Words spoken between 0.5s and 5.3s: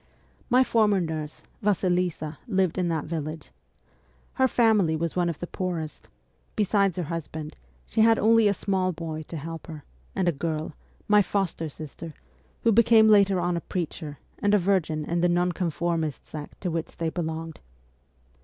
former nurse, Vasilisa, lived in that vil lage. Her family was one